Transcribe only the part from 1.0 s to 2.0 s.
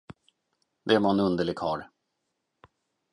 en underlig karl.